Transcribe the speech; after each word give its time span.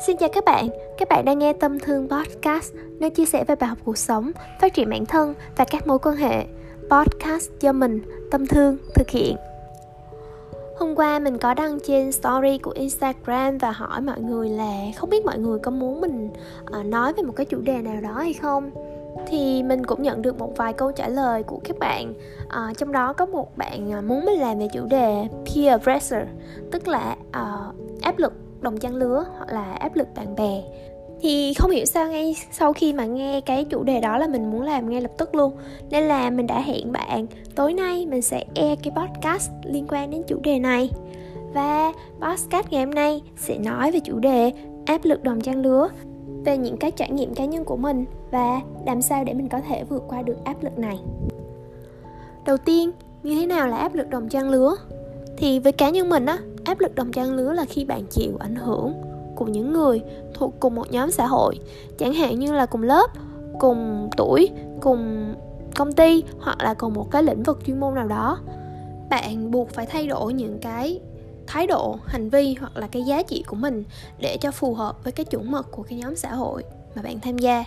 Xin 0.00 0.16
chào 0.16 0.28
các 0.28 0.44
bạn, 0.44 0.68
các 0.98 1.08
bạn 1.08 1.24
đang 1.24 1.38
nghe 1.38 1.52
Tâm 1.52 1.78
Thương 1.78 2.08
Podcast, 2.08 2.74
nơi 3.00 3.10
chia 3.10 3.24
sẻ 3.24 3.44
về 3.44 3.54
bài 3.56 3.68
học 3.68 3.78
cuộc 3.84 3.98
sống, 3.98 4.32
phát 4.60 4.74
triển 4.74 4.90
bản 4.90 5.06
thân 5.06 5.34
và 5.56 5.64
các 5.64 5.86
mối 5.86 5.98
quan 5.98 6.16
hệ. 6.16 6.46
Podcast 6.90 7.50
do 7.60 7.72
mình, 7.72 8.00
Tâm 8.30 8.46
Thương, 8.46 8.76
thực 8.94 9.08
hiện. 9.10 9.36
Hôm 10.78 10.94
qua 10.94 11.18
mình 11.18 11.38
có 11.38 11.54
đăng 11.54 11.78
trên 11.80 12.12
story 12.12 12.58
của 12.58 12.70
Instagram 12.70 13.58
và 13.58 13.70
hỏi 13.70 14.00
mọi 14.00 14.20
người 14.20 14.48
là 14.48 14.74
không 14.96 15.10
biết 15.10 15.24
mọi 15.24 15.38
người 15.38 15.58
có 15.58 15.70
muốn 15.70 16.00
mình 16.00 16.30
ờ, 16.66 16.82
nói 16.82 17.12
về 17.12 17.22
một 17.22 17.32
cái 17.36 17.46
chủ 17.46 17.60
đề 17.60 17.82
nào 17.82 18.00
đó 18.00 18.12
hay 18.12 18.32
không 18.32 18.70
thì 19.26 19.62
mình 19.62 19.86
cũng 19.86 20.02
nhận 20.02 20.22
được 20.22 20.38
một 20.38 20.56
vài 20.56 20.72
câu 20.72 20.92
trả 20.92 21.08
lời 21.08 21.42
của 21.42 21.60
các 21.64 21.78
bạn 21.78 22.14
à, 22.48 22.72
trong 22.76 22.92
đó 22.92 23.12
có 23.12 23.26
một 23.26 23.56
bạn 23.58 23.92
ờ, 23.92 24.02
muốn 24.02 24.24
mình 24.24 24.40
làm 24.40 24.58
về 24.58 24.68
chủ 24.72 24.86
đề 24.86 25.28
peer 25.46 25.82
pressure 25.82 26.26
tức 26.70 26.88
là 26.88 27.16
uh, 27.28 28.02
áp 28.02 28.18
lực 28.18 28.32
đồng 28.60 28.78
trang 28.78 28.94
lứa 28.94 29.24
hoặc 29.36 29.48
là 29.48 29.72
áp 29.72 29.96
lực 29.96 30.08
bạn 30.16 30.34
bè. 30.34 30.62
Thì 31.20 31.54
không 31.54 31.70
hiểu 31.70 31.84
sao 31.84 32.08
ngay 32.08 32.36
sau 32.52 32.72
khi 32.72 32.92
mà 32.92 33.04
nghe 33.04 33.40
cái 33.40 33.64
chủ 33.64 33.82
đề 33.82 34.00
đó 34.00 34.18
là 34.18 34.26
mình 34.26 34.50
muốn 34.50 34.62
làm 34.62 34.90
ngay 34.90 35.00
lập 35.00 35.10
tức 35.18 35.34
luôn. 35.34 35.52
Nên 35.90 36.04
là 36.04 36.30
mình 36.30 36.46
đã 36.46 36.60
hẹn 36.60 36.92
bạn, 36.92 37.26
tối 37.54 37.72
nay 37.72 38.06
mình 38.06 38.22
sẽ 38.22 38.44
e 38.54 38.76
cái 38.76 38.92
podcast 38.96 39.50
liên 39.64 39.86
quan 39.88 40.10
đến 40.10 40.22
chủ 40.26 40.38
đề 40.42 40.58
này. 40.58 40.90
Và 41.54 41.92
podcast 42.20 42.70
ngày 42.70 42.84
hôm 42.84 42.94
nay 42.94 43.22
sẽ 43.36 43.58
nói 43.58 43.92
về 43.92 44.00
chủ 44.00 44.18
đề 44.18 44.52
áp 44.86 45.04
lực 45.04 45.22
đồng 45.22 45.40
trang 45.40 45.62
lứa, 45.62 45.88
về 46.44 46.58
những 46.58 46.76
cái 46.76 46.90
trải 46.90 47.10
nghiệm 47.10 47.34
cá 47.34 47.44
nhân 47.44 47.64
của 47.64 47.76
mình 47.76 48.04
và 48.30 48.60
làm 48.86 49.02
sao 49.02 49.24
để 49.24 49.34
mình 49.34 49.48
có 49.48 49.60
thể 49.68 49.84
vượt 49.84 50.02
qua 50.08 50.22
được 50.22 50.44
áp 50.44 50.62
lực 50.62 50.78
này. 50.78 50.98
Đầu 52.46 52.56
tiên, 52.56 52.90
như 53.22 53.40
thế 53.40 53.46
nào 53.46 53.68
là 53.68 53.76
áp 53.76 53.94
lực 53.94 54.10
đồng 54.10 54.28
trang 54.28 54.50
lứa? 54.50 54.76
Thì 55.36 55.58
với 55.58 55.72
cá 55.72 55.90
nhân 55.90 56.08
mình 56.08 56.26
á 56.26 56.38
áp 56.68 56.80
lực 56.80 56.94
đồng 56.94 57.12
trang 57.12 57.34
lứa 57.34 57.52
là 57.52 57.64
khi 57.64 57.84
bạn 57.84 58.06
chịu 58.10 58.36
ảnh 58.40 58.56
hưởng 58.56 58.92
của 59.36 59.46
những 59.46 59.72
người 59.72 60.02
thuộc 60.34 60.54
cùng 60.60 60.74
một 60.74 60.90
nhóm 60.90 61.10
xã 61.10 61.26
hội. 61.26 61.58
Chẳng 61.98 62.14
hạn 62.14 62.38
như 62.38 62.52
là 62.52 62.66
cùng 62.66 62.82
lớp, 62.82 63.10
cùng 63.58 64.10
tuổi, 64.16 64.50
cùng 64.80 65.34
công 65.76 65.92
ty 65.92 66.22
hoặc 66.40 66.62
là 66.62 66.74
cùng 66.74 66.94
một 66.94 67.10
cái 67.10 67.22
lĩnh 67.22 67.42
vực 67.42 67.58
chuyên 67.66 67.80
môn 67.80 67.94
nào 67.94 68.08
đó. 68.08 68.38
Bạn 69.10 69.50
buộc 69.50 69.70
phải 69.70 69.86
thay 69.86 70.06
đổi 70.06 70.32
những 70.32 70.58
cái 70.58 71.00
thái 71.46 71.66
độ, 71.66 71.96
hành 72.06 72.30
vi 72.30 72.56
hoặc 72.60 72.76
là 72.76 72.86
cái 72.86 73.02
giá 73.02 73.22
trị 73.22 73.44
của 73.46 73.56
mình 73.56 73.84
để 74.20 74.36
cho 74.40 74.50
phù 74.50 74.74
hợp 74.74 75.04
với 75.04 75.12
cái 75.12 75.24
chuẩn 75.24 75.50
mực 75.50 75.70
của 75.70 75.82
cái 75.82 75.98
nhóm 75.98 76.16
xã 76.16 76.34
hội 76.34 76.64
mà 76.94 77.02
bạn 77.02 77.20
tham 77.20 77.38
gia 77.38 77.64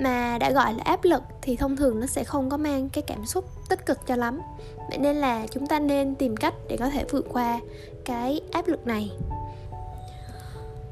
mà 0.00 0.38
đã 0.38 0.50
gọi 0.50 0.74
là 0.74 0.82
áp 0.84 1.04
lực 1.04 1.22
thì 1.42 1.56
thông 1.56 1.76
thường 1.76 2.00
nó 2.00 2.06
sẽ 2.06 2.24
không 2.24 2.50
có 2.50 2.56
mang 2.56 2.88
cái 2.88 3.02
cảm 3.02 3.26
xúc 3.26 3.44
tích 3.68 3.86
cực 3.86 4.06
cho 4.06 4.16
lắm. 4.16 4.40
Vậy 4.88 4.98
nên 4.98 5.16
là 5.16 5.46
chúng 5.46 5.66
ta 5.66 5.80
nên 5.80 6.14
tìm 6.14 6.36
cách 6.36 6.54
để 6.68 6.76
có 6.76 6.90
thể 6.90 7.04
vượt 7.10 7.26
qua 7.32 7.60
cái 8.04 8.40
áp 8.52 8.68
lực 8.68 8.86
này. 8.86 9.10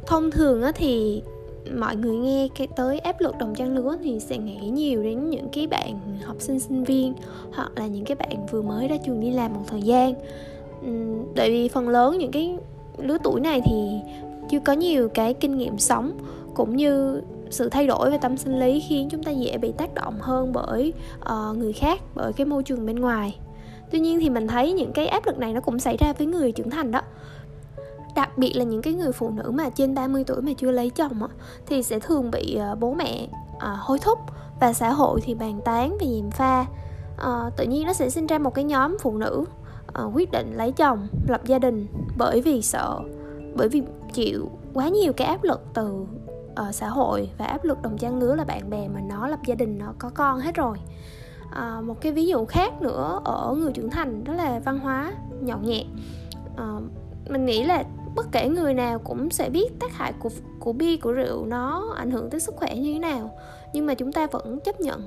Thông 0.06 0.30
thường 0.30 0.62
thì 0.74 1.22
mọi 1.74 1.96
người 1.96 2.16
nghe 2.16 2.48
cái 2.54 2.66
tới 2.76 2.98
áp 2.98 3.20
lực 3.20 3.38
đồng 3.38 3.54
trang 3.54 3.74
lứa 3.74 3.96
thì 4.02 4.20
sẽ 4.20 4.38
nghĩ 4.38 4.56
nhiều 4.56 5.02
đến 5.02 5.30
những 5.30 5.48
cái 5.52 5.66
bạn 5.66 6.18
học 6.24 6.36
sinh 6.38 6.60
sinh 6.60 6.84
viên 6.84 7.14
hoặc 7.52 7.70
là 7.76 7.86
những 7.86 8.04
cái 8.04 8.14
bạn 8.14 8.46
vừa 8.46 8.62
mới 8.62 8.88
ra 8.88 8.96
trường 9.06 9.20
đi 9.20 9.30
làm 9.30 9.54
một 9.54 9.62
thời 9.66 9.82
gian. 9.82 10.14
Tại 11.36 11.50
vì 11.50 11.68
phần 11.68 11.88
lớn 11.88 12.18
những 12.18 12.30
cái 12.30 12.58
lứa 12.98 13.18
tuổi 13.24 13.40
này 13.40 13.60
thì 13.64 14.00
chưa 14.50 14.60
có 14.60 14.72
nhiều 14.72 15.08
cái 15.08 15.34
kinh 15.34 15.58
nghiệm 15.58 15.78
sống 15.78 16.12
cũng 16.54 16.76
như 16.76 17.22
sự 17.50 17.68
thay 17.68 17.86
đổi 17.86 18.10
về 18.10 18.18
tâm 18.18 18.36
sinh 18.36 18.60
lý 18.60 18.80
khiến 18.80 19.08
chúng 19.10 19.22
ta 19.22 19.30
dễ 19.30 19.58
bị 19.58 19.72
tác 19.72 19.94
động 19.94 20.18
hơn 20.20 20.52
bởi 20.52 20.92
uh, 21.20 21.56
người 21.56 21.72
khác 21.72 22.00
bởi 22.14 22.32
cái 22.32 22.46
môi 22.46 22.62
trường 22.62 22.86
bên 22.86 22.96
ngoài. 22.96 23.38
Tuy 23.90 24.00
nhiên 24.00 24.20
thì 24.20 24.30
mình 24.30 24.48
thấy 24.48 24.72
những 24.72 24.92
cái 24.92 25.08
áp 25.08 25.26
lực 25.26 25.38
này 25.38 25.52
nó 25.52 25.60
cũng 25.60 25.78
xảy 25.78 25.96
ra 25.96 26.12
với 26.12 26.26
người 26.26 26.52
trưởng 26.52 26.70
thành 26.70 26.90
đó. 26.90 27.00
Đặc 28.14 28.38
biệt 28.38 28.52
là 28.56 28.64
những 28.64 28.82
cái 28.82 28.94
người 28.94 29.12
phụ 29.12 29.30
nữ 29.30 29.50
mà 29.50 29.70
trên 29.70 29.94
30 29.94 30.24
tuổi 30.24 30.42
mà 30.42 30.52
chưa 30.52 30.70
lấy 30.70 30.90
chồng 30.90 31.22
á, 31.22 31.28
thì 31.66 31.82
sẽ 31.82 31.98
thường 31.98 32.30
bị 32.30 32.58
uh, 32.72 32.78
bố 32.78 32.94
mẹ 32.94 33.28
uh, 33.56 33.62
hối 33.78 33.98
thúc 33.98 34.18
và 34.60 34.72
xã 34.72 34.92
hội 34.92 35.20
thì 35.20 35.34
bàn 35.34 35.60
tán 35.64 35.96
và 36.00 36.06
dèm 36.06 36.30
pha. 36.30 36.66
Uh, 37.16 37.56
tự 37.56 37.64
nhiên 37.64 37.86
nó 37.86 37.92
sẽ 37.92 38.10
sinh 38.10 38.26
ra 38.26 38.38
một 38.38 38.54
cái 38.54 38.64
nhóm 38.64 38.96
phụ 39.00 39.16
nữ 39.16 39.44
uh, 40.04 40.14
quyết 40.14 40.30
định 40.30 40.52
lấy 40.56 40.72
chồng 40.72 41.08
lập 41.28 41.40
gia 41.44 41.58
đình 41.58 41.86
bởi 42.18 42.40
vì 42.40 42.62
sợ 42.62 42.98
bởi 43.56 43.68
vì 43.68 43.82
chịu 44.12 44.50
quá 44.74 44.88
nhiều 44.88 45.12
cái 45.12 45.26
áp 45.26 45.44
lực 45.44 45.60
từ 45.74 46.06
uh, 46.60 46.74
xã 46.74 46.88
hội 46.88 47.30
và 47.38 47.44
áp 47.44 47.64
lực 47.64 47.82
đồng 47.82 47.98
trang 47.98 48.18
lứa 48.18 48.34
là 48.34 48.44
bạn 48.44 48.70
bè 48.70 48.88
mà 48.88 49.00
nó 49.00 49.28
lập 49.28 49.38
gia 49.46 49.54
đình 49.54 49.78
nó 49.78 49.94
có 49.98 50.10
con 50.14 50.40
hết 50.40 50.54
rồi. 50.54 50.78
À, 51.50 51.80
một 51.80 52.00
cái 52.00 52.12
ví 52.12 52.26
dụ 52.26 52.44
khác 52.44 52.82
nữa 52.82 53.20
ở 53.24 53.54
người 53.58 53.72
trưởng 53.72 53.90
thành 53.90 54.24
đó 54.24 54.32
là 54.32 54.60
văn 54.64 54.78
hóa 54.78 55.12
nhậu 55.40 55.58
nhẹt 55.58 55.86
à, 56.56 56.64
ờ, 56.64 56.80
mình 57.28 57.46
nghĩ 57.46 57.64
là 57.64 57.84
bất 58.16 58.26
kể 58.32 58.48
người 58.48 58.74
nào 58.74 58.98
cũng 58.98 59.30
sẽ 59.30 59.50
biết 59.50 59.68
tác 59.80 59.92
hại 59.92 60.12
của 60.18 60.30
của 60.60 60.72
bia 60.72 60.96
của 60.96 61.12
rượu 61.12 61.46
nó 61.46 61.94
ảnh 61.96 62.10
hưởng 62.10 62.30
tới 62.30 62.40
sức 62.40 62.56
khỏe 62.56 62.76
như 62.76 62.92
thế 62.92 62.98
nào 62.98 63.30
nhưng 63.72 63.86
mà 63.86 63.94
chúng 63.94 64.12
ta 64.12 64.26
vẫn 64.26 64.60
chấp 64.60 64.80
nhận 64.80 65.02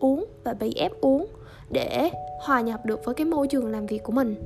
uống 0.00 0.24
và 0.44 0.54
bị 0.54 0.74
ép 0.76 0.92
uống 1.00 1.26
để 1.70 2.10
hòa 2.40 2.60
nhập 2.60 2.86
được 2.86 3.04
với 3.04 3.14
cái 3.14 3.24
môi 3.24 3.48
trường 3.48 3.66
làm 3.66 3.86
việc 3.86 4.02
của 4.02 4.12
mình 4.12 4.36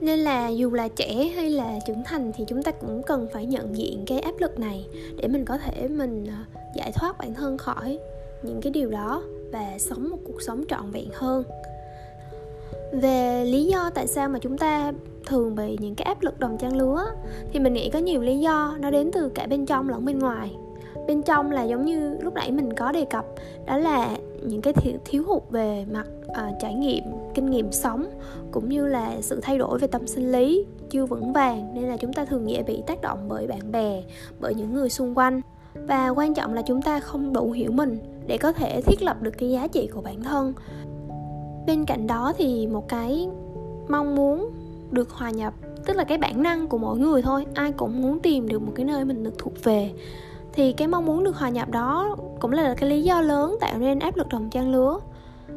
nên 0.00 0.18
là 0.18 0.48
dù 0.48 0.70
là 0.70 0.88
trẻ 0.88 1.32
hay 1.36 1.50
là 1.50 1.78
trưởng 1.86 2.02
thành 2.04 2.32
thì 2.36 2.44
chúng 2.48 2.62
ta 2.62 2.72
cũng 2.72 3.02
cần 3.02 3.26
phải 3.32 3.46
nhận 3.46 3.76
diện 3.76 4.04
cái 4.06 4.20
áp 4.20 4.34
lực 4.38 4.58
này 4.58 4.86
để 5.16 5.28
mình 5.28 5.44
có 5.44 5.58
thể 5.58 5.88
mình 5.88 6.26
ờ, 6.26 6.58
giải 6.76 6.92
thoát 6.92 7.18
bản 7.18 7.34
thân 7.34 7.58
khỏi 7.58 7.98
những 8.42 8.60
cái 8.60 8.72
điều 8.72 8.90
đó 8.90 9.22
và 9.52 9.78
sống 9.78 10.10
một 10.10 10.18
cuộc 10.24 10.42
sống 10.42 10.64
trọn 10.68 10.90
vẹn 10.90 11.08
hơn. 11.14 11.44
Về 12.92 13.44
lý 13.44 13.64
do 13.64 13.90
tại 13.94 14.06
sao 14.06 14.28
mà 14.28 14.38
chúng 14.38 14.58
ta 14.58 14.92
thường 15.26 15.54
bị 15.54 15.76
những 15.80 15.94
cái 15.94 16.04
áp 16.04 16.22
lực 16.22 16.40
đồng 16.40 16.58
trang 16.58 16.76
lứa 16.76 17.04
thì 17.52 17.60
mình 17.60 17.72
nghĩ 17.72 17.90
có 17.90 17.98
nhiều 17.98 18.20
lý 18.20 18.38
do 18.38 18.76
nó 18.80 18.90
đến 18.90 19.10
từ 19.12 19.28
cả 19.28 19.46
bên 19.46 19.66
trong 19.66 19.88
lẫn 19.88 20.04
bên 20.04 20.18
ngoài. 20.18 20.56
Bên 21.06 21.22
trong 21.22 21.52
là 21.52 21.62
giống 21.62 21.84
như 21.84 22.16
lúc 22.20 22.34
nãy 22.34 22.50
mình 22.52 22.72
có 22.72 22.92
đề 22.92 23.04
cập 23.04 23.24
đó 23.66 23.76
là 23.76 24.16
những 24.42 24.62
cái 24.62 24.72
thiếu, 24.72 24.92
thiếu 25.04 25.24
hụt 25.26 25.42
về 25.50 25.84
mặt 25.92 26.06
uh, 26.34 26.54
trải 26.60 26.74
nghiệm 26.74 27.04
kinh 27.34 27.50
nghiệm 27.50 27.72
sống 27.72 28.10
cũng 28.50 28.68
như 28.68 28.86
là 28.86 29.12
sự 29.20 29.40
thay 29.42 29.58
đổi 29.58 29.78
về 29.78 29.86
tâm 29.86 30.06
sinh 30.06 30.32
lý 30.32 30.64
chưa 30.90 31.06
vững 31.06 31.32
vàng 31.32 31.74
nên 31.74 31.84
là 31.84 31.96
chúng 31.96 32.12
ta 32.12 32.24
thường 32.24 32.50
dễ 32.50 32.62
bị 32.62 32.82
tác 32.86 33.00
động 33.00 33.18
bởi 33.28 33.46
bạn 33.46 33.72
bè 33.72 34.02
bởi 34.40 34.54
những 34.54 34.74
người 34.74 34.90
xung 34.90 35.18
quanh. 35.18 35.40
Và 35.74 36.08
quan 36.08 36.34
trọng 36.34 36.54
là 36.54 36.62
chúng 36.62 36.82
ta 36.82 37.00
không 37.00 37.32
đủ 37.32 37.50
hiểu 37.50 37.72
mình 37.72 37.98
để 38.26 38.38
có 38.38 38.52
thể 38.52 38.82
thiết 38.82 39.02
lập 39.02 39.22
được 39.22 39.34
cái 39.38 39.50
giá 39.50 39.66
trị 39.66 39.86
của 39.86 40.00
bản 40.00 40.22
thân. 40.22 40.52
Bên 41.66 41.84
cạnh 41.84 42.06
đó 42.06 42.32
thì 42.38 42.66
một 42.66 42.88
cái 42.88 43.28
mong 43.88 44.14
muốn 44.14 44.50
được 44.90 45.10
hòa 45.10 45.30
nhập 45.30 45.54
tức 45.86 45.96
là 45.96 46.04
cái 46.04 46.18
bản 46.18 46.42
năng 46.42 46.66
của 46.66 46.78
mỗi 46.78 46.98
người 46.98 47.22
thôi 47.22 47.46
ai 47.54 47.72
cũng 47.72 48.02
muốn 48.02 48.20
tìm 48.20 48.48
được 48.48 48.62
một 48.62 48.72
cái 48.74 48.84
nơi 48.84 49.04
mình 49.04 49.24
được 49.24 49.38
thuộc 49.38 49.64
về 49.64 49.92
thì 50.52 50.72
cái 50.72 50.88
mong 50.88 51.06
muốn 51.06 51.24
được 51.24 51.36
hòa 51.36 51.48
nhập 51.48 51.70
đó 51.70 52.16
cũng 52.40 52.52
là 52.52 52.74
cái 52.74 52.90
lý 52.90 53.02
do 53.02 53.20
lớn 53.20 53.56
tạo 53.60 53.78
nên 53.78 53.98
áp 53.98 54.16
lực 54.16 54.28
đồng 54.28 54.50
trang 54.50 54.72
lứa 54.72 54.98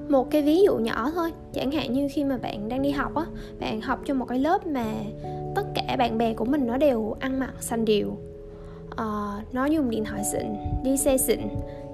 một 0.09 0.31
cái 0.31 0.41
ví 0.41 0.61
dụ 0.61 0.77
nhỏ 0.77 1.11
thôi. 1.15 1.31
Chẳng 1.53 1.71
hạn 1.71 1.93
như 1.93 2.07
khi 2.11 2.23
mà 2.23 2.37
bạn 2.37 2.69
đang 2.69 2.81
đi 2.81 2.91
học 2.91 3.15
á 3.15 3.25
bạn 3.59 3.81
học 3.81 3.99
cho 4.05 4.13
một 4.13 4.25
cái 4.25 4.39
lớp 4.39 4.67
mà 4.67 4.85
tất 5.55 5.63
cả 5.75 5.95
bạn 5.97 6.17
bè 6.17 6.33
của 6.33 6.45
mình 6.45 6.67
nó 6.67 6.77
đều 6.77 7.15
ăn 7.19 7.39
mặc 7.39 7.53
xanh 7.59 7.85
điều 7.85 8.07
uh, 8.07 8.17
ờ, 8.95 9.41
nó 9.51 9.65
dùng 9.65 9.89
điện 9.89 10.05
thoại 10.05 10.23
xịn 10.31 10.55
đi 10.83 10.97
xe 10.97 11.17
xịn 11.17 11.39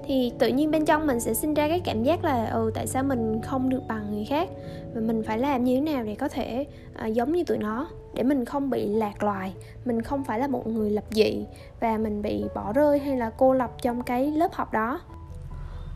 thì 0.06 0.32
tự 0.38 0.48
nhiên 0.48 0.70
bên 0.70 0.84
trong 0.84 1.06
mình 1.06 1.20
sẽ 1.20 1.34
sinh 1.34 1.54
ra 1.54 1.68
cái 1.68 1.80
cảm 1.80 2.02
giác 2.02 2.24
là 2.24 2.46
ừ 2.46 2.70
tại 2.74 2.86
sao 2.86 3.02
mình 3.02 3.40
không 3.42 3.68
được 3.68 3.82
bằng 3.88 4.14
người 4.14 4.24
khác? 4.24 4.48
Và 4.94 5.00
mình 5.00 5.22
phải 5.22 5.38
làm 5.38 5.64
như 5.64 5.74
thế 5.74 5.80
nào 5.80 6.04
để 6.04 6.14
có 6.14 6.28
thể 6.28 6.66
uh, 7.04 7.12
giống 7.12 7.32
như 7.32 7.44
tụi 7.44 7.58
nó? 7.58 7.88
Để 8.14 8.22
mình 8.22 8.44
không 8.44 8.70
bị 8.70 8.86
lạc 8.86 9.22
loài 9.22 9.54
mình 9.84 10.02
không 10.02 10.24
phải 10.24 10.38
là 10.38 10.46
một 10.46 10.66
người 10.66 10.90
lập 10.90 11.04
dị 11.10 11.44
và 11.80 11.98
mình 11.98 12.22
bị 12.22 12.44
bỏ 12.54 12.72
rơi 12.72 12.98
hay 12.98 13.16
là 13.16 13.30
cô 13.30 13.52
lập 13.52 13.70
trong 13.82 14.02
cái 14.02 14.30
lớp 14.30 14.52
học 14.52 14.72
đó. 14.72 15.00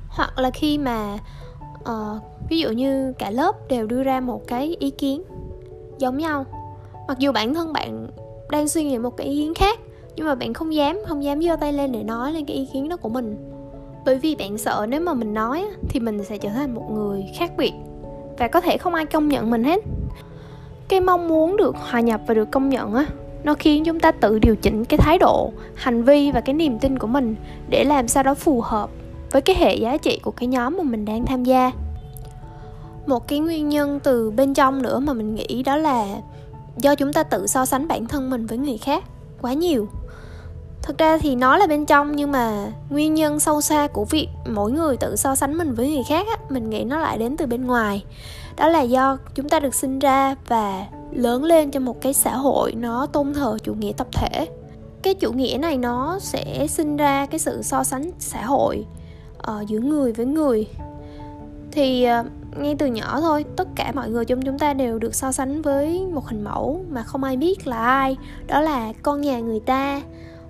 Hoặc 0.08 0.38
là 0.38 0.50
khi 0.50 0.78
mà 0.78 1.18
uh, 1.82 2.22
ví 2.50 2.58
dụ 2.58 2.70
như 2.70 3.12
cả 3.18 3.30
lớp 3.30 3.68
đều 3.68 3.86
đưa 3.86 4.02
ra 4.02 4.20
một 4.20 4.46
cái 4.46 4.76
ý 4.78 4.90
kiến 4.90 5.22
giống 5.98 6.18
nhau. 6.18 6.44
Mặc 7.08 7.18
dù 7.18 7.32
bản 7.32 7.54
thân 7.54 7.72
bạn 7.72 8.08
đang 8.50 8.68
suy 8.68 8.84
nghĩ 8.84 8.98
một 8.98 9.16
cái 9.16 9.26
ý 9.26 9.36
kiến 9.36 9.54
khác 9.54 9.78
nhưng 10.16 10.26
mà 10.26 10.34
bạn 10.34 10.54
không 10.54 10.74
dám 10.74 10.98
không 11.06 11.24
dám 11.24 11.42
giơ 11.42 11.56
tay 11.56 11.72
lên 11.72 11.92
để 11.92 12.02
nói 12.02 12.32
lên 12.32 12.44
cái 12.44 12.56
ý 12.56 12.68
kiến 12.72 12.88
đó 12.88 12.96
của 12.96 13.08
mình. 13.08 13.36
Bởi 14.04 14.18
vì 14.18 14.36
bạn 14.36 14.58
sợ 14.58 14.86
nếu 14.88 15.00
mà 15.00 15.14
mình 15.14 15.34
nói 15.34 15.64
thì 15.88 16.00
mình 16.00 16.24
sẽ 16.24 16.38
trở 16.38 16.48
thành 16.48 16.74
một 16.74 16.90
người 16.90 17.24
khác 17.36 17.52
biệt. 17.56 17.72
Và 18.38 18.48
có 18.48 18.60
thể 18.60 18.78
không 18.78 18.94
ai 18.94 19.06
công 19.06 19.28
nhận 19.28 19.50
mình 19.50 19.64
hết. 19.64 19.84
Cái 20.88 21.00
mong 21.00 21.28
muốn 21.28 21.56
được 21.56 21.76
hòa 21.76 22.00
nhập 22.00 22.20
và 22.26 22.34
được 22.34 22.50
công 22.50 22.68
nhận 22.68 22.94
á 22.94 23.06
nó 23.44 23.54
khiến 23.54 23.84
chúng 23.84 24.00
ta 24.00 24.12
tự 24.12 24.38
điều 24.38 24.56
chỉnh 24.56 24.84
cái 24.84 24.98
thái 24.98 25.18
độ 25.18 25.52
hành 25.74 26.02
vi 26.02 26.30
và 26.30 26.40
cái 26.40 26.54
niềm 26.54 26.78
tin 26.78 26.98
của 26.98 27.06
mình 27.06 27.34
để 27.68 27.84
làm 27.84 28.08
sao 28.08 28.22
đó 28.22 28.34
phù 28.34 28.60
hợp 28.60 28.90
với 29.30 29.42
cái 29.42 29.56
hệ 29.56 29.74
giá 29.74 29.96
trị 29.96 30.20
của 30.22 30.30
cái 30.30 30.46
nhóm 30.46 30.76
mà 30.76 30.82
mình 30.82 31.04
đang 31.04 31.26
tham 31.26 31.44
gia. 31.44 31.72
Một 33.06 33.28
cái 33.28 33.38
nguyên 33.38 33.68
nhân 33.68 34.00
từ 34.00 34.30
bên 34.30 34.54
trong 34.54 34.82
nữa 34.82 34.98
mà 34.98 35.12
mình 35.12 35.34
nghĩ 35.34 35.62
đó 35.62 35.76
là 35.76 36.06
do 36.76 36.94
chúng 36.94 37.12
ta 37.12 37.22
tự 37.22 37.46
so 37.46 37.66
sánh 37.66 37.88
bản 37.88 38.06
thân 38.06 38.30
mình 38.30 38.46
với 38.46 38.58
người 38.58 38.78
khác 38.78 39.04
quá 39.42 39.52
nhiều. 39.52 39.88
Thực 40.82 40.98
ra 40.98 41.18
thì 41.18 41.34
nó 41.34 41.56
là 41.56 41.66
bên 41.66 41.86
trong 41.86 42.16
nhưng 42.16 42.32
mà 42.32 42.72
nguyên 42.90 43.14
nhân 43.14 43.40
sâu 43.40 43.60
xa 43.60 43.86
của 43.86 44.04
việc 44.04 44.28
mỗi 44.46 44.72
người 44.72 44.96
tự 44.96 45.16
so 45.16 45.34
sánh 45.34 45.58
mình 45.58 45.74
với 45.74 45.90
người 45.90 46.04
khác 46.08 46.26
á, 46.26 46.36
mình 46.48 46.70
nghĩ 46.70 46.84
nó 46.84 46.98
lại 46.98 47.18
đến 47.18 47.36
từ 47.36 47.46
bên 47.46 47.66
ngoài. 47.66 48.04
Đó 48.56 48.68
là 48.68 48.80
do 48.80 49.18
chúng 49.34 49.48
ta 49.48 49.60
được 49.60 49.74
sinh 49.74 49.98
ra 49.98 50.34
và 50.48 50.86
lớn 51.12 51.44
lên 51.44 51.70
trong 51.70 51.84
một 51.84 52.00
cái 52.00 52.12
xã 52.12 52.36
hội 52.36 52.72
nó 52.74 53.06
tôn 53.06 53.34
thờ 53.34 53.58
chủ 53.62 53.74
nghĩa 53.74 53.92
tập 53.96 54.06
thể. 54.12 54.46
Cái 55.02 55.14
chủ 55.14 55.32
nghĩa 55.32 55.58
này 55.60 55.78
nó 55.78 56.18
sẽ 56.20 56.66
sinh 56.66 56.96
ra 56.96 57.26
cái 57.26 57.38
sự 57.38 57.62
so 57.62 57.84
sánh 57.84 58.10
xã 58.18 58.44
hội 58.44 58.84
uh, 59.50 59.68
giữa 59.68 59.80
người 59.80 60.12
với 60.12 60.26
người. 60.26 60.66
Thì 61.72 62.06
uh, 62.20 62.26
ngay 62.58 62.76
từ 62.78 62.86
nhỏ 62.86 63.20
thôi 63.20 63.44
tất 63.56 63.68
cả 63.74 63.92
mọi 63.94 64.10
người 64.10 64.24
trong 64.24 64.42
chúng 64.42 64.58
ta 64.58 64.74
đều 64.74 64.98
được 64.98 65.14
so 65.14 65.32
sánh 65.32 65.62
với 65.62 66.06
một 66.12 66.26
hình 66.26 66.44
mẫu 66.44 66.84
mà 66.90 67.02
không 67.02 67.24
ai 67.24 67.36
biết 67.36 67.66
là 67.66 67.76
ai. 67.76 68.16
Đó 68.46 68.60
là 68.60 68.92
con 69.02 69.20
nhà 69.20 69.40
người 69.40 69.60
ta. 69.60 70.02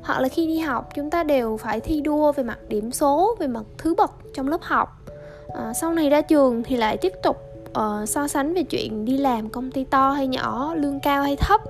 Hoặc 0.03 0.21
là 0.21 0.29
khi 0.29 0.47
đi 0.47 0.59
học 0.59 0.89
chúng 0.95 1.11
ta 1.11 1.25
đều 1.25 1.57
phải 1.57 1.81
thi 1.81 2.01
đua 2.01 2.33
về 2.33 2.45
mặt 2.45 2.59
điểm 2.69 2.93
số 2.93 3.37
về 3.39 3.47
mặt 3.47 3.65
thứ 3.79 3.95
bậc 3.95 4.11
trong 4.35 4.49
lớp 4.49 4.63
học. 4.63 4.89
À, 5.55 5.73
sau 5.81 5.93
này 5.93 6.11
ra 6.11 6.21
trường 6.21 6.63
thì 6.63 6.77
lại 6.77 6.97
tiếp 6.97 7.13
tục 7.23 7.37
uh, 7.71 8.09
so 8.09 8.29
sánh 8.29 8.55
về 8.55 8.63
chuyện 8.63 9.05
đi 9.05 9.17
làm 9.17 9.49
công 9.49 9.71
ty 9.71 9.85
to 9.85 10.11
hay 10.11 10.27
nhỏ 10.27 10.75
lương 10.75 11.01
cao 11.01 11.23
hay 11.23 11.37
thấp. 11.37 11.61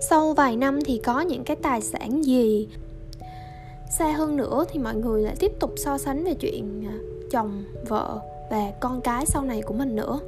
Sau 0.00 0.32
vài 0.32 0.56
năm 0.56 0.78
thì 0.84 1.00
có 1.04 1.20
những 1.20 1.44
cái 1.44 1.56
tài 1.56 1.80
sản 1.80 2.24
gì 2.24 2.68
xa 3.90 4.12
hơn 4.12 4.36
nữa 4.36 4.64
thì 4.68 4.78
mọi 4.78 4.94
người 4.94 5.22
lại 5.22 5.36
tiếp 5.38 5.52
tục 5.60 5.72
so 5.76 5.98
sánh 5.98 6.24
về 6.24 6.34
chuyện 6.34 6.86
à, 6.88 6.96
chồng 7.30 7.64
vợ 7.88 8.20
và 8.50 8.72
con 8.80 9.00
cái 9.00 9.26
sau 9.26 9.44
này 9.44 9.62
của 9.62 9.74
mình 9.74 9.96
nữa. 9.96 10.18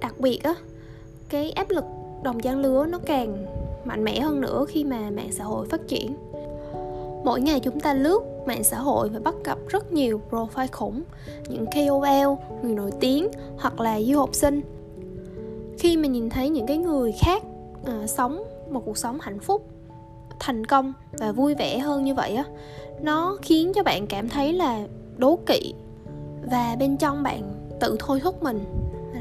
Đặc 0.00 0.14
biệt 0.20 0.42
á 0.42 0.54
cái 1.28 1.50
áp 1.50 1.70
lực 1.70 1.84
đồng 2.22 2.40
trang 2.40 2.58
lứa 2.58 2.86
nó 2.86 2.98
càng 3.06 3.46
mạnh 3.84 4.04
mẽ 4.04 4.20
hơn 4.20 4.40
nữa 4.40 4.64
khi 4.68 4.84
mà 4.84 5.10
mạng 5.10 5.32
xã 5.32 5.44
hội 5.44 5.66
phát 5.66 5.88
triển. 5.88 6.16
Mỗi 7.24 7.40
ngày 7.40 7.60
chúng 7.60 7.80
ta 7.80 7.94
lướt 7.94 8.20
mạng 8.46 8.64
xã 8.64 8.78
hội 8.78 9.08
và 9.08 9.20
bắt 9.20 9.34
gặp 9.44 9.58
rất 9.68 9.92
nhiều 9.92 10.20
profile 10.30 10.66
khủng 10.72 11.02
những 11.48 11.66
KOL, 11.66 12.34
người 12.62 12.74
nổi 12.74 12.90
tiếng 13.00 13.28
hoặc 13.58 13.80
là 13.80 14.00
du 14.00 14.18
học 14.18 14.34
sinh. 14.34 14.60
Khi 15.78 15.96
mà 15.96 16.08
nhìn 16.08 16.30
thấy 16.30 16.48
những 16.48 16.66
cái 16.66 16.76
người 16.76 17.12
khác 17.12 17.42
uh, 17.82 18.10
sống 18.10 18.44
một 18.70 18.82
cuộc 18.84 18.98
sống 18.98 19.18
hạnh 19.20 19.40
phúc 19.40 19.62
thành 20.40 20.64
công 20.64 20.92
và 21.12 21.32
vui 21.32 21.54
vẻ 21.54 21.78
hơn 21.78 22.04
như 22.04 22.14
vậy 22.14 22.34
á 22.34 22.44
nó 23.00 23.36
khiến 23.42 23.72
cho 23.74 23.82
bạn 23.82 24.06
cảm 24.06 24.28
thấy 24.28 24.52
là 24.52 24.86
đố 25.16 25.38
kỵ 25.46 25.74
và 26.50 26.76
bên 26.78 26.96
trong 26.96 27.22
bạn 27.22 27.42
tự 27.80 27.96
thôi 27.98 28.20
thúc 28.20 28.42
mình 28.42 28.64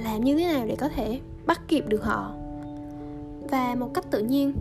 làm 0.03 0.23
như 0.23 0.37
thế 0.37 0.45
nào 0.45 0.65
để 0.65 0.75
có 0.75 0.89
thể 0.89 1.19
bắt 1.45 1.61
kịp 1.67 1.85
được 1.87 2.03
họ. 2.03 2.33
Và 3.49 3.75
một 3.75 3.93
cách 3.93 4.05
tự 4.11 4.19
nhiên 4.19 4.53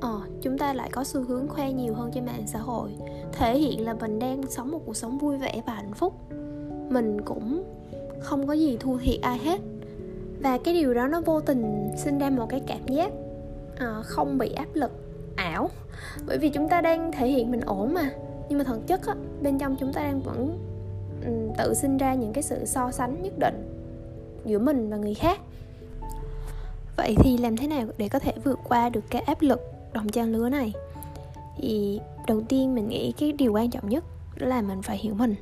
ờ, 0.00 0.20
chúng 0.42 0.58
ta 0.58 0.72
lại 0.74 0.90
có 0.92 1.04
xu 1.04 1.22
hướng 1.22 1.48
khoe 1.48 1.72
nhiều 1.72 1.94
hơn 1.94 2.10
trên 2.14 2.26
mạng 2.26 2.44
xã 2.46 2.58
hội 2.58 2.90
thể 3.32 3.58
hiện 3.58 3.84
là 3.84 3.94
mình 3.94 4.18
đang 4.18 4.42
sống 4.48 4.70
một 4.70 4.80
cuộc 4.86 4.96
sống 4.96 5.18
vui 5.18 5.38
vẻ 5.38 5.62
và 5.66 5.74
hạnh 5.74 5.94
phúc. 5.94 6.14
Mình 6.88 7.20
cũng 7.20 7.64
không 8.20 8.46
có 8.46 8.52
gì 8.52 8.76
thua 8.76 8.98
thiệt 8.98 9.20
ai 9.22 9.38
hết. 9.38 9.60
Và 10.40 10.58
cái 10.58 10.74
điều 10.74 10.94
đó 10.94 11.08
nó 11.08 11.20
vô 11.20 11.40
tình 11.40 11.90
sinh 11.96 12.18
ra 12.18 12.30
một 12.30 12.46
cái 12.48 12.60
cảm 12.66 12.86
giác 12.86 13.12
uh, 13.74 14.04
không 14.04 14.38
bị 14.38 14.52
áp 14.52 14.68
lực 14.74 14.90
ảo. 15.42 15.70
Bởi 16.26 16.38
vì 16.38 16.48
chúng 16.48 16.68
ta 16.68 16.80
đang 16.80 17.12
thể 17.12 17.28
hiện 17.28 17.50
mình 17.50 17.60
ổn 17.60 17.94
mà. 17.94 18.10
Nhưng 18.48 18.58
mà 18.58 18.64
thực 18.64 18.86
chất 18.86 19.06
á, 19.06 19.14
bên 19.42 19.58
trong 19.58 19.76
chúng 19.76 19.92
ta 19.92 20.02
đang 20.02 20.20
vẫn 20.20 20.58
tự 21.58 21.74
sinh 21.74 21.98
ra 21.98 22.14
những 22.14 22.32
cái 22.32 22.42
sự 22.42 22.64
so 22.64 22.90
sánh 22.90 23.22
nhất 23.22 23.32
định 23.38 23.68
giữa 24.44 24.58
mình 24.58 24.90
và 24.90 24.96
người 24.96 25.14
khác. 25.14 25.40
Vậy 26.96 27.16
thì 27.18 27.38
làm 27.38 27.56
thế 27.56 27.66
nào 27.66 27.86
để 27.98 28.08
có 28.08 28.18
thể 28.18 28.32
vượt 28.44 28.58
qua 28.64 28.88
được 28.88 29.04
cái 29.10 29.22
áp 29.22 29.42
lực 29.42 29.60
đồng 29.92 30.08
trang 30.08 30.32
lứa 30.32 30.48
này? 30.48 30.72
Thì 31.56 32.00
đầu 32.26 32.42
tiên 32.48 32.74
mình 32.74 32.88
nghĩ 32.88 33.12
cái 33.12 33.32
điều 33.32 33.52
quan 33.52 33.70
trọng 33.70 33.88
nhất 33.88 34.04
đó 34.38 34.46
là 34.46 34.62
mình 34.62 34.82
phải 34.82 34.96
hiểu 34.96 35.14
mình. 35.14 35.34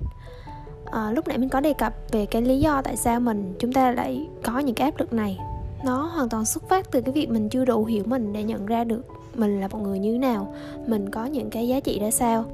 À, 0.92 1.12
lúc 1.12 1.28
nãy 1.28 1.38
mình 1.38 1.48
có 1.48 1.60
đề 1.60 1.72
cập 1.72 1.94
về 2.10 2.26
cái 2.26 2.42
lý 2.42 2.60
do 2.60 2.82
tại 2.82 2.96
sao 2.96 3.20
mình 3.20 3.54
chúng 3.58 3.72
ta 3.72 3.92
lại 3.92 4.28
có 4.42 4.58
những 4.58 4.74
cái 4.74 4.90
áp 4.90 4.98
lực 4.98 5.12
này. 5.12 5.38
Nó 5.84 6.02
hoàn 6.02 6.28
toàn 6.28 6.44
xuất 6.44 6.68
phát 6.68 6.90
từ 6.90 7.00
cái 7.00 7.12
việc 7.12 7.30
mình 7.30 7.48
chưa 7.48 7.64
đủ 7.64 7.84
hiểu 7.84 8.02
mình 8.06 8.32
để 8.32 8.42
nhận 8.42 8.66
ra 8.66 8.84
được 8.84 9.02
mình 9.34 9.60
là 9.60 9.68
một 9.68 9.78
người 9.78 9.98
như 9.98 10.12
thế 10.12 10.18
nào 10.18 10.54
mình 10.86 11.10
có 11.10 11.24
những 11.24 11.50
cái 11.50 11.68
giá 11.68 11.80
trị 11.80 11.98
ra 12.00 12.10
sao. 12.10 12.44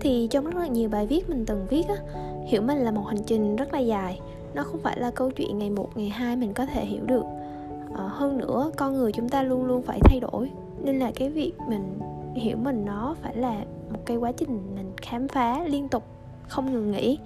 Thì 0.00 0.28
trong 0.30 0.44
rất 0.44 0.56
là 0.56 0.66
nhiều 0.66 0.88
bài 0.88 1.06
viết 1.06 1.30
mình 1.30 1.46
từng 1.46 1.66
viết 1.70 1.88
á 1.88 1.96
hiểu 2.46 2.62
mình 2.62 2.78
là 2.78 2.90
một 2.90 3.06
hành 3.06 3.22
trình 3.26 3.56
rất 3.56 3.72
là 3.72 3.78
dài. 3.78 4.20
Nó 4.54 4.62
không 4.62 4.80
phải 4.80 5.00
là 5.00 5.10
câu 5.10 5.30
chuyện 5.30 5.58
ngày 5.58 5.70
một 5.70 5.96
ngày 5.96 6.08
hai 6.08 6.36
mình 6.36 6.52
có 6.52 6.66
thể 6.66 6.84
hiểu 6.84 7.04
được. 7.04 7.24
À, 7.96 8.08
hơn 8.08 8.38
nữa 8.38 8.70
con 8.76 8.94
người 8.94 9.12
chúng 9.12 9.28
ta 9.28 9.42
luôn 9.42 9.64
luôn 9.64 9.82
phải 9.82 10.00
thay 10.04 10.20
đổi. 10.20 10.50
Nên 10.82 10.98
là 10.98 11.12
cái 11.14 11.30
việc 11.30 11.52
mình 11.68 11.98
hiểu 12.34 12.56
mình 12.56 12.84
nó 12.84 13.16
phải 13.22 13.36
là 13.36 13.64
một 13.90 14.00
cái 14.04 14.16
quá 14.16 14.32
trình 14.32 14.60
mình 14.76 14.92
khám 15.02 15.28
phá 15.28 15.64
liên 15.66 15.88
tục 15.88 16.02
không 16.48 16.72
ngừng 16.72 16.90
nghỉ. 16.90 17.18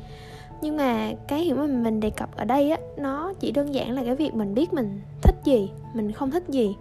Nhưng 0.63 0.77
mà 0.77 1.13
cái 1.29 1.41
hiểu 1.41 1.57
mình 1.57 1.83
mình 1.83 2.01
đề 2.01 2.11
cập 2.11 2.37
ở 2.37 2.45
đây 2.45 2.71
á 2.71 2.79
nó 2.97 3.33
chỉ 3.41 3.53
đơn 3.53 3.75
giản 3.75 3.91
là 3.91 4.05
cái 4.05 4.15
việc 4.15 4.35
mình 4.35 4.55
biết 4.55 4.73
mình 4.73 5.01
thích 5.23 5.35
gì 5.45 5.71
mình 5.95 6.13
không 6.13 6.31
thích 6.31 6.45
gì 6.49 6.75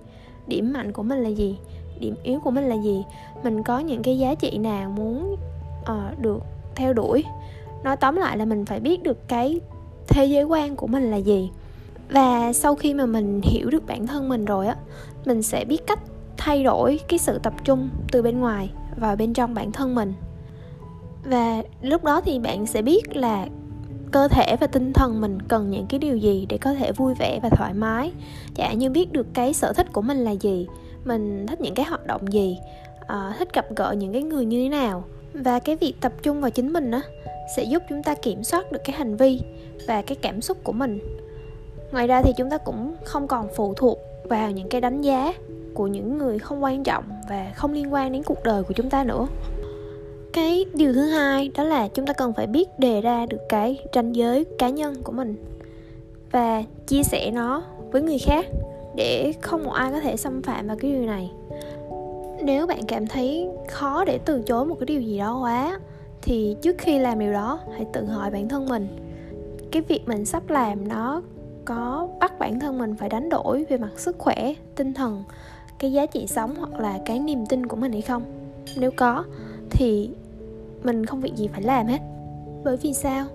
điểm 0.47 0.73
mạnh 0.73 0.91
của 0.91 1.03
mình 1.03 1.19
là 1.23 1.29
gì? 1.29 1.57
Điểm 1.99 2.15
yếu 2.23 2.39
của 2.39 2.51
mình 2.51 2.63
là 2.63 2.75
gì? 2.75 3.03
Mình 3.43 3.63
có 3.63 3.79
những 3.79 4.03
cái 4.03 4.19
giá 4.19 4.35
trị 4.35 4.57
nào 4.57 4.89
muốn 4.89 5.35
uh, 5.81 6.19
được 6.19 6.43
theo 6.75 6.93
đuổi? 6.93 7.23
Nói 7.83 7.97
tóm 7.97 8.15
lại 8.15 8.37
là 8.37 8.45
mình 8.45 8.65
phải 8.65 8.79
biết 8.79 9.03
được 9.03 9.27
cái 9.27 9.59
thế 10.07 10.25
giới 10.25 10.43
quan 10.43 10.75
của 10.75 10.87
mình 10.87 11.11
là 11.11 11.17
gì. 11.17 11.49
Và 12.09 12.53
sau 12.53 12.75
khi 12.75 12.93
mà 12.93 13.05
mình 13.05 13.41
hiểu 13.43 13.69
được 13.69 13.87
bản 13.87 14.07
thân 14.07 14.29
mình 14.29 14.45
rồi 14.45 14.67
á 14.67 14.75
mình 15.25 15.41
sẽ 15.41 15.65
biết 15.65 15.87
cách 15.87 15.99
thay 16.37 16.63
đổi 16.63 16.99
cái 17.07 17.19
sự 17.19 17.39
tập 17.39 17.53
trung 17.63 17.89
từ 18.11 18.21
bên 18.21 18.39
ngoài 18.39 18.69
vào 18.97 19.15
bên 19.15 19.33
trong 19.33 19.53
bản 19.53 19.71
thân 19.71 19.95
mình. 19.95 20.13
Và 21.23 21.63
lúc 21.81 22.03
đó 22.03 22.21
thì 22.21 22.39
bạn 22.39 22.65
sẽ 22.65 22.81
biết 22.81 23.15
là 23.15 23.47
cơ 24.11 24.27
thể 24.27 24.55
và 24.59 24.67
tinh 24.67 24.93
thần 24.93 25.21
mình 25.21 25.41
cần 25.41 25.71
những 25.71 25.85
cái 25.89 25.99
điều 25.99 26.17
gì 26.17 26.45
để 26.49 26.57
có 26.57 26.73
thể 26.73 26.91
vui 26.91 27.13
vẻ 27.13 27.39
và 27.43 27.49
thoải 27.49 27.73
mái? 27.73 28.11
Chả 28.55 28.73
như 28.73 28.89
biết 28.89 29.11
được 29.11 29.27
cái 29.33 29.53
sở 29.53 29.73
thích 29.73 29.87
của 29.93 30.01
mình 30.01 30.17
là 30.17 30.31
gì 30.31 30.67
mình 31.05 31.47
thích 31.47 31.61
những 31.61 31.75
cái 31.75 31.85
hoạt 31.85 32.07
động 32.07 32.33
gì 32.33 32.57
à, 33.07 33.35
thích 33.39 33.53
gặp 33.53 33.65
gỡ 33.75 33.95
những 33.97 34.13
cái 34.13 34.23
người 34.23 34.45
như 34.45 34.63
thế 34.63 34.69
nào. 34.69 35.03
Và 35.33 35.59
cái 35.59 35.75
việc 35.75 35.93
tập 36.01 36.13
trung 36.23 36.41
vào 36.41 36.51
chính 36.51 36.73
mình 36.73 36.91
á 36.91 37.01
sẽ 37.57 37.63
giúp 37.63 37.83
chúng 37.89 38.03
ta 38.03 38.15
kiểm 38.15 38.43
soát 38.43 38.71
được 38.71 38.79
cái 38.85 38.95
hành 38.95 39.17
vi 39.17 39.41
và 39.87 40.01
cái 40.01 40.17
cảm 40.21 40.41
xúc 40.41 40.57
của 40.63 40.71
mình. 40.71 40.99
Ngoài 41.91 42.07
ra 42.07 42.21
thì 42.21 42.31
chúng 42.37 42.49
ta 42.49 42.57
cũng 42.57 42.95
không 43.03 43.27
còn 43.27 43.47
phụ 43.55 43.73
thuộc 43.73 43.97
vào 44.23 44.51
những 44.51 44.69
cái 44.69 44.81
đánh 44.81 45.01
giá 45.01 45.33
của 45.73 45.87
những 45.87 46.17
người 46.17 46.39
không 46.39 46.63
quan 46.63 46.83
trọng 46.83 47.03
và 47.29 47.51
không 47.55 47.73
liên 47.73 47.93
quan 47.93 48.11
đến 48.11 48.23
cuộc 48.23 48.43
đời 48.43 48.63
của 48.63 48.73
chúng 48.73 48.89
ta 48.89 49.03
nữa 49.03 49.27
cái 50.33 50.65
điều 50.73 50.93
thứ 50.93 51.01
hai 51.09 51.51
đó 51.57 51.63
là 51.63 51.87
chúng 51.87 52.05
ta 52.05 52.13
cần 52.13 52.33
phải 52.33 52.47
biết 52.47 52.79
đề 52.79 53.01
ra 53.01 53.25
được 53.25 53.41
cái 53.49 53.79
ranh 53.93 54.15
giới 54.15 54.45
cá 54.57 54.69
nhân 54.69 54.95
của 55.03 55.11
mình 55.11 55.35
và 56.31 56.63
chia 56.87 57.03
sẻ 57.03 57.31
nó 57.31 57.63
với 57.91 58.01
người 58.01 58.19
khác 58.19 58.45
để 58.95 59.33
không 59.41 59.63
một 59.63 59.71
ai 59.71 59.91
có 59.91 59.99
thể 59.99 60.17
xâm 60.17 60.41
phạm 60.41 60.67
vào 60.67 60.77
cái 60.79 60.91
điều 60.91 61.05
này. 61.05 61.31
Nếu 62.43 62.67
bạn 62.67 62.85
cảm 62.87 63.07
thấy 63.07 63.49
khó 63.69 64.05
để 64.05 64.19
từ 64.25 64.41
chối 64.41 64.65
một 64.65 64.75
cái 64.79 64.85
điều 64.85 65.01
gì 65.01 65.17
đó 65.17 65.39
quá, 65.41 65.79
thì 66.21 66.55
trước 66.61 66.77
khi 66.77 66.99
làm 66.99 67.19
điều 67.19 67.33
đó, 67.33 67.59
hãy 67.73 67.85
tự 67.93 68.05
hỏi 68.05 68.31
bản 68.31 68.49
thân 68.49 68.69
mình, 68.69 68.87
cái 69.71 69.81
việc 69.81 70.07
mình 70.07 70.25
sắp 70.25 70.49
làm 70.49 70.87
nó 70.87 71.21
có 71.65 72.07
bắt 72.19 72.39
bản 72.39 72.59
thân 72.59 72.77
mình 72.77 72.95
phải 72.95 73.09
đánh 73.09 73.29
đổi 73.29 73.65
về 73.69 73.77
mặt 73.77 73.91
sức 73.95 74.17
khỏe, 74.17 74.53
tinh 74.75 74.93
thần, 74.93 75.23
cái 75.79 75.91
giá 75.91 76.05
trị 76.05 76.27
sống 76.27 76.55
hoặc 76.55 76.79
là 76.79 76.99
cái 77.05 77.19
niềm 77.19 77.45
tin 77.45 77.65
của 77.65 77.75
mình 77.75 77.91
hay 77.91 78.01
không? 78.01 78.23
Nếu 78.77 78.91
có, 78.95 79.23
thì 79.69 80.09
mình 80.83 81.05
không 81.05 81.21
việc 81.21 81.35
gì 81.35 81.47
phải 81.47 81.61
làm 81.61 81.87
hết. 81.87 81.99
Bởi 82.63 82.77
vì 82.77 82.93
sao? 82.93 83.25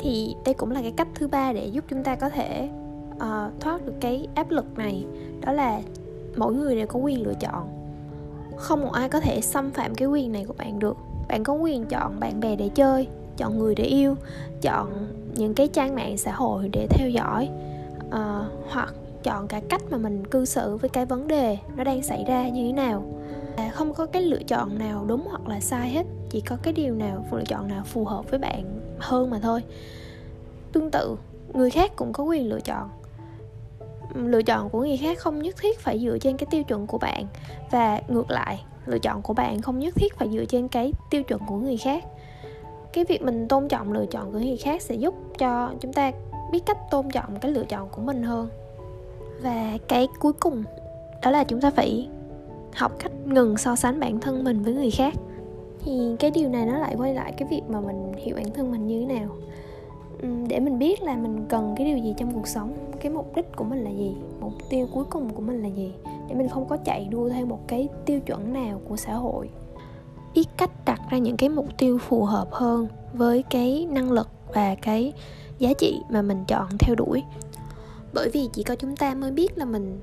Thì 0.00 0.34
đây 0.44 0.54
cũng 0.54 0.70
là 0.70 0.82
cái 0.82 0.92
cách 0.96 1.08
thứ 1.14 1.28
ba 1.28 1.52
để 1.52 1.66
giúp 1.66 1.84
chúng 1.88 2.04
ta 2.04 2.14
có 2.14 2.28
thể 2.28 2.68
uh, 3.16 3.60
thoát 3.60 3.86
được 3.86 3.94
cái 4.00 4.28
áp 4.34 4.50
lực 4.50 4.78
này 4.78 5.06
đó 5.40 5.52
là 5.52 5.80
mỗi 6.36 6.54
người 6.54 6.76
đều 6.76 6.86
có 6.86 6.98
quyền 6.98 7.22
lựa 7.22 7.34
chọn. 7.40 7.68
Không 8.56 8.80
một 8.80 8.92
ai 8.92 9.08
có 9.08 9.20
thể 9.20 9.40
xâm 9.40 9.70
phạm 9.70 9.94
cái 9.94 10.08
quyền 10.08 10.32
này 10.32 10.44
của 10.44 10.54
bạn 10.58 10.78
được. 10.78 10.96
Bạn 11.28 11.44
có 11.44 11.54
quyền 11.54 11.86
chọn 11.86 12.20
bạn 12.20 12.40
bè 12.40 12.56
để 12.56 12.68
chơi 12.68 13.08
chọn 13.36 13.58
người 13.58 13.74
để 13.74 13.84
yêu 13.84 14.14
chọn 14.62 14.88
những 15.34 15.54
cái 15.54 15.68
trang 15.68 15.94
mạng 15.94 16.16
xã 16.16 16.32
hội 16.32 16.68
để 16.68 16.86
theo 16.90 17.08
dõi 17.08 17.48
uh, 18.06 18.12
hoặc 18.70 18.94
chọn 19.22 19.48
cả 19.48 19.60
cách 19.68 19.82
mà 19.90 19.98
mình 19.98 20.26
cư 20.26 20.44
xử 20.44 20.76
với 20.76 20.90
cái 20.90 21.06
vấn 21.06 21.28
đề 21.28 21.58
nó 21.76 21.84
đang 21.84 22.02
xảy 22.02 22.24
ra 22.28 22.48
như 22.48 22.66
thế 22.66 22.72
nào. 22.72 23.04
À, 23.56 23.70
không 23.72 23.94
có 23.94 24.06
cái 24.06 24.22
lựa 24.22 24.42
chọn 24.46 24.78
nào 24.78 25.04
đúng 25.04 25.26
hoặc 25.30 25.48
là 25.48 25.60
sai 25.60 25.90
hết. 25.90 26.06
Chỉ 26.30 26.40
có 26.40 26.56
cái 26.62 26.72
điều 26.72 26.94
nào, 26.94 27.26
lựa 27.32 27.44
chọn 27.44 27.68
nào 27.68 27.84
phù 27.84 28.04
hợp 28.04 28.30
với 28.30 28.38
bạn 28.38 28.80
hơn 28.98 29.30
mà 29.30 29.38
thôi. 29.42 29.62
Tương 30.72 30.90
tự, 30.90 31.16
người 31.52 31.70
khác 31.70 31.92
cũng 31.96 32.12
có 32.12 32.24
quyền 32.24 32.48
lựa 32.48 32.60
chọn. 32.60 32.88
Lựa 34.14 34.42
chọn 34.42 34.68
của 34.68 34.80
người 34.80 34.96
khác 34.96 35.18
không 35.18 35.42
nhất 35.42 35.54
thiết 35.60 35.78
phải 35.78 35.98
dựa 35.98 36.18
trên 36.18 36.36
cái 36.36 36.46
tiêu 36.50 36.62
chuẩn 36.64 36.86
của 36.86 36.98
bạn. 36.98 37.26
Và 37.70 38.00
ngược 38.08 38.30
lại, 38.30 38.64
lựa 38.86 38.98
chọn 38.98 39.22
của 39.22 39.34
bạn 39.34 39.62
không 39.62 39.78
nhất 39.78 39.94
thiết 39.94 40.18
phải 40.18 40.28
dựa 40.32 40.44
trên 40.44 40.68
cái 40.68 40.92
tiêu 41.10 41.22
chuẩn 41.22 41.40
của 41.46 41.56
người 41.56 41.76
khác. 41.76 42.04
Cái 42.92 43.04
việc 43.04 43.22
mình 43.22 43.48
tôn 43.48 43.68
trọng 43.68 43.92
lựa 43.92 44.06
chọn 44.06 44.32
của 44.32 44.38
người 44.38 44.56
khác 44.56 44.82
sẽ 44.82 44.94
giúp 44.94 45.14
cho 45.38 45.70
chúng 45.80 45.92
ta 45.92 46.12
biết 46.52 46.60
cách 46.66 46.78
tôn 46.90 47.10
trọng 47.10 47.40
cái 47.40 47.52
lựa 47.52 47.64
chọn 47.64 47.88
của 47.88 48.02
mình 48.02 48.22
hơn. 48.22 48.48
Và 49.42 49.78
cái 49.88 50.08
cuối 50.20 50.32
cùng, 50.32 50.64
đó 51.22 51.30
là 51.30 51.44
chúng 51.44 51.60
ta 51.60 51.70
phải 51.70 52.08
học 52.80 52.92
cách 52.98 53.12
ngừng 53.26 53.56
so 53.56 53.76
sánh 53.76 54.00
bản 54.00 54.20
thân 54.20 54.44
mình 54.44 54.62
với 54.62 54.74
người 54.74 54.90
khác. 54.90 55.14
Thì 55.84 56.16
cái 56.18 56.30
điều 56.30 56.48
này 56.48 56.66
nó 56.66 56.78
lại 56.78 56.94
quay 56.98 57.14
lại 57.14 57.32
cái 57.32 57.48
việc 57.50 57.62
mà 57.68 57.80
mình 57.80 58.12
hiểu 58.16 58.36
bản 58.36 58.52
thân 58.54 58.70
mình 58.70 58.86
như 58.86 59.00
thế 59.00 59.14
nào. 59.14 59.28
Để 60.48 60.60
mình 60.60 60.78
biết 60.78 61.02
là 61.02 61.16
mình 61.16 61.46
cần 61.48 61.74
cái 61.76 61.86
điều 61.86 61.98
gì 61.98 62.14
trong 62.18 62.34
cuộc 62.34 62.46
sống 62.46 62.74
cái 63.00 63.12
mục 63.12 63.36
đích 63.36 63.56
của 63.56 63.64
mình 63.64 63.84
là 63.84 63.90
gì 63.90 64.16
mục 64.40 64.52
tiêu 64.70 64.88
cuối 64.92 65.04
cùng 65.10 65.30
của 65.30 65.42
mình 65.42 65.62
là 65.62 65.68
gì 65.68 65.92
để 66.28 66.34
mình 66.34 66.48
không 66.48 66.68
có 66.68 66.76
chạy 66.76 67.08
đua 67.10 67.28
theo 67.28 67.46
một 67.46 67.68
cái 67.68 67.88
tiêu 68.06 68.20
chuẩn 68.20 68.52
nào 68.52 68.80
của 68.88 68.96
xã 68.96 69.14
hội. 69.14 69.48
Biết 70.34 70.48
cách 70.56 70.70
đặt 70.84 71.00
ra 71.10 71.18
những 71.18 71.36
cái 71.36 71.48
mục 71.48 71.66
tiêu 71.78 71.98
phù 71.98 72.24
hợp 72.24 72.48
hơn 72.50 72.86
với 73.12 73.42
cái 73.50 73.86
năng 73.90 74.12
lực 74.12 74.28
và 74.54 74.74
cái 74.74 75.12
giá 75.58 75.72
trị 75.78 76.00
mà 76.10 76.22
mình 76.22 76.44
chọn 76.48 76.66
theo 76.78 76.94
đuổi. 76.94 77.22
Bởi 78.14 78.30
vì 78.32 78.48
chỉ 78.52 78.62
có 78.62 78.76
chúng 78.76 78.96
ta 78.96 79.14
mới 79.14 79.30
biết 79.30 79.58
là 79.58 79.64
mình 79.64 80.00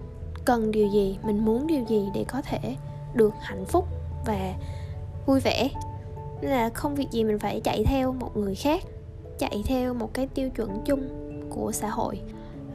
cần 0.48 0.72
điều 0.72 0.88
gì 0.88 1.18
mình 1.24 1.46
muốn 1.46 1.68
điều 1.68 1.84
gì 1.84 2.10
để 2.13 2.25
có 2.27 2.42
thể 2.42 2.75
được 3.13 3.34
hạnh 3.42 3.66
phúc 3.66 3.86
và 4.25 4.54
vui 5.25 5.39
vẻ. 5.39 5.70
Nên 6.42 6.51
là 6.51 6.70
không 6.70 6.96
việc 6.96 7.12
gì 7.12 7.24
mình 7.24 7.39
phải 7.39 7.62
chạy 7.63 7.84
theo 7.86 8.13
một 8.13 8.38
người 8.38 8.56
khác 8.56 8.84
chạy 9.39 9.63
theo 9.66 9.94
một 9.94 10.13
cái 10.13 10.27
tiêu 10.27 10.50
chuẩn 10.50 10.82
chung 10.86 11.08
của 11.50 11.72
xã 11.72 11.89
hội. 11.89 12.20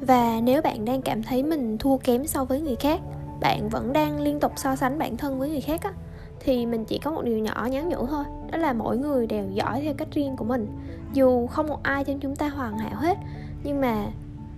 Và 0.00 0.40
nếu 0.42 0.62
bạn 0.62 0.84
đang 0.84 1.02
cảm 1.02 1.22
thấy 1.22 1.42
mình 1.42 1.78
thua 1.78 1.96
kém 1.96 2.26
so 2.26 2.44
với 2.44 2.60
người 2.60 2.76
khác 2.76 3.00
bạn 3.40 3.68
vẫn 3.68 3.92
đang 3.92 4.20
liên 4.20 4.40
tục 4.40 4.52
so 4.56 4.76
sánh 4.76 4.98
bản 4.98 5.16
thân 5.16 5.38
với 5.38 5.48
người 5.48 5.60
khác 5.60 5.82
á 5.82 5.92
thì 6.40 6.66
mình 6.66 6.84
chỉ 6.84 6.98
có 6.98 7.10
một 7.10 7.22
điều 7.22 7.38
nhỏ 7.38 7.68
nhắn 7.70 7.88
nhủ 7.88 8.06
thôi 8.06 8.24
đó 8.50 8.58
là 8.58 8.72
mỗi 8.72 8.96
người 8.96 9.26
đều 9.26 9.44
giỏi 9.50 9.80
theo 9.80 9.94
cách 9.94 10.08
riêng 10.12 10.36
của 10.36 10.44
mình. 10.44 10.66
Dù 11.12 11.46
không 11.46 11.66
một 11.66 11.82
ai 11.82 12.04
trong 12.04 12.20
chúng 12.20 12.36
ta 12.36 12.48
hoàn 12.48 12.78
hảo 12.78 12.96
hết 12.96 13.18
nhưng 13.64 13.80
mà 13.80 14.06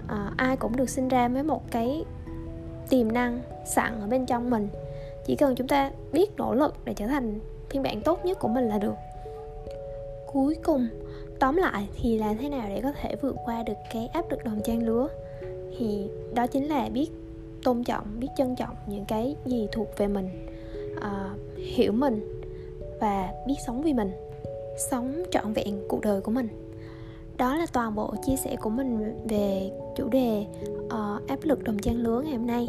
à, 0.08 0.32
ai 0.36 0.56
cũng 0.56 0.76
được 0.76 0.88
sinh 0.88 1.08
ra 1.08 1.28
với 1.28 1.42
một 1.42 1.70
cái 1.70 2.04
tiềm 2.94 3.12
năng 3.12 3.40
sẵn 3.64 4.00
ở 4.00 4.06
bên 4.06 4.26
trong 4.26 4.50
mình. 4.50 4.68
Chỉ 5.26 5.36
cần 5.36 5.54
chúng 5.54 5.68
ta 5.68 5.90
biết 6.12 6.36
nỗ 6.36 6.54
lực 6.54 6.74
để 6.84 6.94
trở 6.94 7.06
thành 7.06 7.40
phiên 7.70 7.82
bản 7.82 8.00
tốt 8.00 8.24
nhất 8.24 8.38
của 8.38 8.48
mình 8.48 8.68
là 8.68 8.78
được. 8.78 8.94
Cuối 10.32 10.56
cùng 10.64 10.88
tóm 11.38 11.56
lại 11.56 11.88
thì 12.00 12.18
làm 12.18 12.38
thế 12.38 12.48
nào 12.48 12.68
để 12.68 12.80
có 12.82 12.92
thể 12.92 13.16
vượt 13.16 13.36
qua 13.44 13.62
được 13.62 13.72
cái 13.92 14.06
áp 14.06 14.30
lực 14.30 14.44
đồng 14.44 14.60
trang 14.64 14.82
lứa 14.82 15.08
thì 15.78 16.08
đó 16.34 16.46
chính 16.46 16.68
là 16.68 16.88
biết 16.88 17.06
tôn 17.64 17.84
trọng 17.84 18.20
biết 18.20 18.28
trân 18.36 18.56
trọng 18.56 18.76
những 18.86 19.04
cái 19.04 19.36
gì 19.46 19.68
thuộc 19.72 19.88
về 19.96 20.06
mình 20.06 20.46
à, 21.00 21.30
hiểu 21.56 21.92
mình 21.92 22.42
và 23.00 23.32
biết 23.46 23.56
sống 23.66 23.82
vì 23.82 23.92
mình 23.92 24.10
sống 24.90 25.22
trọn 25.30 25.52
vẹn 25.52 25.80
cuộc 25.88 26.00
đời 26.00 26.20
của 26.20 26.30
mình. 26.30 26.48
Đó 27.36 27.56
là 27.56 27.66
toàn 27.72 27.94
bộ 27.94 28.14
chia 28.26 28.36
sẻ 28.36 28.56
của 28.56 28.70
mình 28.70 29.18
về 29.28 29.70
chủ 29.96 30.08
đề 30.08 30.46
uh, 30.94 31.28
áp 31.28 31.38
lực 31.42 31.64
đồng 31.64 31.78
trang 31.78 31.96
lứa 31.96 32.22
ngày 32.24 32.36
hôm 32.36 32.46
nay. 32.46 32.68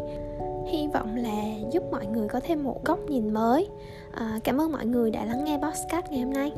Hy 0.72 0.88
vọng 0.94 1.16
là 1.16 1.68
giúp 1.72 1.82
mọi 1.90 2.06
người 2.06 2.28
có 2.28 2.40
thêm 2.44 2.64
một 2.64 2.84
góc 2.84 2.98
nhìn 3.08 3.34
mới. 3.34 3.68
Uh, 4.08 4.44
cảm 4.44 4.60
ơn 4.60 4.72
mọi 4.72 4.86
người 4.86 5.10
đã 5.10 5.24
lắng 5.24 5.44
nghe 5.44 5.58
podcast 5.58 6.10
ngày 6.10 6.20
hôm 6.20 6.32
nay. 6.32 6.52